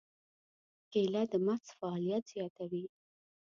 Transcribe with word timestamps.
کېله 0.91 1.23
د 1.31 1.33
مغز 1.45 1.67
فعالیت 1.79 2.23
زیاتوي. 2.33 2.85